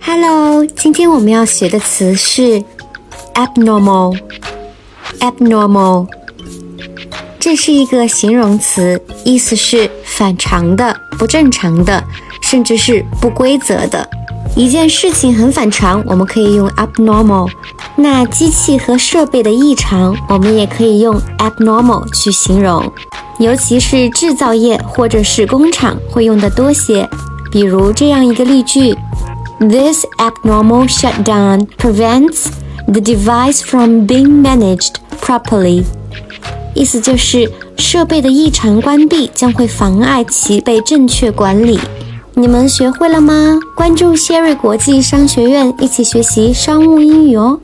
[0.00, 2.62] Hello，今天我们要学的词是
[3.34, 4.18] abnormal。
[5.20, 6.06] abnormal，
[7.38, 12.02] 这是一个形容词，意思是反常的、不正常的，
[12.42, 14.08] 甚至是不规则的。
[14.54, 17.50] 一件事情很反常，我们可以用 abnormal。
[17.96, 22.90] 那机器和设备的异常，我们也可以用 abnormal 去形容，
[23.38, 27.08] 尤其是制造业或者是工厂会用的多些。
[27.50, 28.94] 比如这样一个例句
[29.58, 32.48] ：This abnormal shutdown prevents
[32.86, 35.84] the device from being managed properly。
[36.74, 41.80] 意思就是设备的异常关闭将会妨碍其被正确管理。
[42.34, 43.58] 你们学会了吗？
[43.74, 47.58] 关注谢瑞国际商学院，一起学习商务英语哦。